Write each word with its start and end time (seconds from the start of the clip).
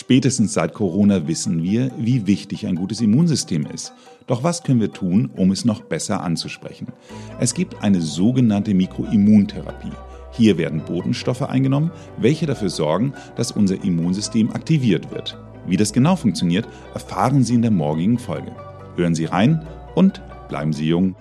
Spätestens 0.00 0.54
seit 0.54 0.72
Corona 0.72 1.28
wissen 1.28 1.62
wir, 1.62 1.90
wie 1.98 2.26
wichtig 2.26 2.66
ein 2.66 2.74
gutes 2.74 3.02
Immunsystem 3.02 3.66
ist. 3.66 3.92
Doch 4.26 4.42
was 4.42 4.62
können 4.62 4.80
wir 4.80 4.94
tun, 4.94 5.28
um 5.36 5.50
es 5.50 5.66
noch 5.66 5.82
besser 5.82 6.22
anzusprechen? 6.22 6.86
Es 7.38 7.52
gibt 7.52 7.82
eine 7.82 8.00
sogenannte 8.00 8.72
Mikroimmuntherapie. 8.72 9.92
Hier 10.32 10.56
werden 10.56 10.86
Botenstoffe 10.86 11.42
eingenommen, 11.42 11.90
welche 12.16 12.46
dafür 12.46 12.70
sorgen, 12.70 13.12
dass 13.36 13.52
unser 13.52 13.84
Immunsystem 13.84 14.50
aktiviert 14.52 15.10
wird. 15.12 15.36
Wie 15.66 15.76
das 15.76 15.92
genau 15.92 16.16
funktioniert, 16.16 16.66
erfahren 16.94 17.44
Sie 17.44 17.56
in 17.56 17.62
der 17.62 17.70
morgigen 17.70 18.18
Folge. 18.18 18.56
Hören 18.96 19.14
Sie 19.14 19.26
rein 19.26 19.66
und 19.94 20.22
bleiben 20.48 20.72
Sie 20.72 20.88
jung. 20.88 21.14